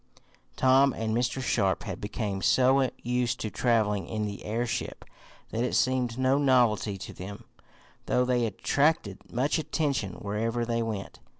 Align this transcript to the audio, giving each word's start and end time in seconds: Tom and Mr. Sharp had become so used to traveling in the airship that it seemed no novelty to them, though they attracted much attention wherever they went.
Tom 0.55 0.93
and 0.93 1.15
Mr. 1.15 1.43
Sharp 1.43 1.83
had 1.83 2.01
become 2.01 2.41
so 2.41 2.89
used 3.03 3.39
to 3.41 3.51
traveling 3.51 4.07
in 4.07 4.25
the 4.25 4.43
airship 4.45 5.05
that 5.51 5.63
it 5.63 5.75
seemed 5.75 6.17
no 6.17 6.39
novelty 6.39 6.97
to 6.97 7.13
them, 7.13 7.43
though 8.07 8.25
they 8.25 8.47
attracted 8.47 9.31
much 9.31 9.59
attention 9.59 10.13
wherever 10.13 10.65
they 10.65 10.81
went. 10.81 11.19